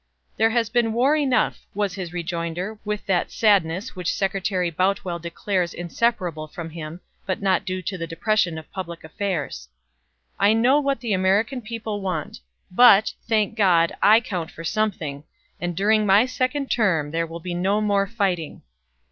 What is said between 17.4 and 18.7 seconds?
no more fighting!"